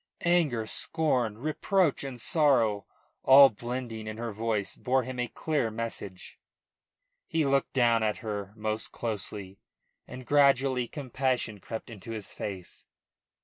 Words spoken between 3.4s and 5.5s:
blending in her voice bore him a